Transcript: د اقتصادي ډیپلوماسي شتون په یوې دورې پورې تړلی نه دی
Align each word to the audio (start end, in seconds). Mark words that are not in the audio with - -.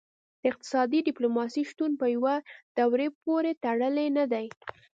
د 0.41 0.43
اقتصادي 0.51 0.99
ډیپلوماسي 1.07 1.63
شتون 1.71 1.91
په 2.01 2.05
یوې 2.15 2.35
دورې 2.77 3.07
پورې 3.23 3.51
تړلی 3.63 4.07
نه 4.17 4.25
دی 4.33 4.45